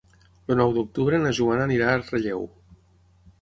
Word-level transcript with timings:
El 0.53 0.57
nou 0.61 0.71
d'octubre 0.77 1.19
na 1.25 1.33
Joana 1.41 1.67
anirà 1.67 1.91
a 1.93 2.01
Relleu. 2.07 2.43